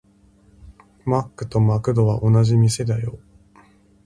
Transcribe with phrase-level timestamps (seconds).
[1.05, 3.19] マックとマクドは同じ店だよ。